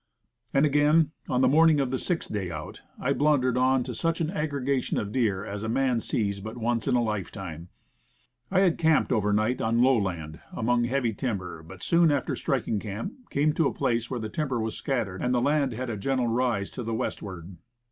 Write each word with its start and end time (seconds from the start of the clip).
And 0.51 0.65
again, 0.65 1.11
on 1.29 1.41
the 1.41 1.47
morning 1.47 1.79
of 1.79 1.91
the 1.91 1.99
sixth 1.99 2.31
clay 2.31 2.49
out, 2.49 2.81
I 2.99 3.13
blundered 3.13 3.55
on 3.55 3.83
to 3.83 3.93
such 3.93 4.19
an 4.19 4.31
aggregation 4.31 4.97
of 4.97 5.11
deer 5.11 5.45
as 5.45 5.61
a 5.61 5.69
man 5.69 5.99
sees 5.99 6.39
but 6.39 6.57
once 6.57 6.87
in 6.87 6.95
a 6.95 7.03
lifetime. 7.03 7.69
I 8.49 8.61
had 8.61 8.79
camped 8.79 9.11
over 9.11 9.31
night 9.31 9.61
on 9.61 9.83
low 9.83 9.95
land, 9.99 10.39
among 10.53 10.85
heavy 10.85 11.13
timber, 11.13 11.61
but 11.61 11.83
soon 11.83 12.11
after 12.11 12.35
striking 12.35 12.79
camp, 12.79 13.29
came 13.29 13.53
to 13.53 13.67
a 13.67 13.73
place 13.75 14.09
where 14.09 14.19
the 14.19 14.27
timber 14.27 14.59
was 14.59 14.73
scattering, 14.75 15.21
and 15.21 15.35
the 15.35 15.39
land 15.39 15.73
had 15.73 15.91
a 15.91 15.97
gentle 15.97 16.25
rise 16.25 16.71
to 16.71 16.81
the 16.81 16.95
westward. 16.95 17.57